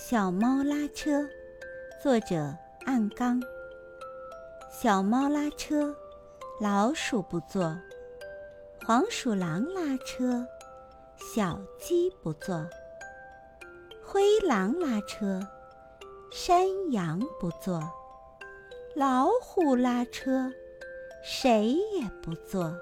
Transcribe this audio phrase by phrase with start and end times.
[0.02, 1.20] 《小猫拉车》，
[2.02, 3.38] 作者暗刚。
[4.70, 5.94] 小猫拉车，
[6.58, 7.76] 老鼠不坐；
[8.86, 10.44] 黄鼠狼拉车，
[11.18, 12.66] 小鸡不坐；
[14.02, 15.38] 灰狼拉车，
[16.32, 17.78] 山羊不坐；
[18.96, 20.50] 老虎拉车，
[21.22, 22.74] 谁也不坐。